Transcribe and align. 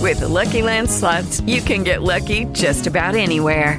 With 0.00 0.20
the 0.20 0.28
Lucky 0.28 0.62
Land 0.62 0.90
slots, 0.90 1.40
you 1.40 1.60
can 1.62 1.82
get 1.82 2.02
lucky 2.02 2.44
just 2.52 2.86
about 2.86 3.16
anywhere. 3.16 3.78